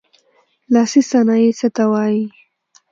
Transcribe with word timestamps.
لاسي 0.73 1.01
صنایع 1.11 1.51
څه 1.59 1.67
ته 1.75 1.83
وايي. 1.91 2.23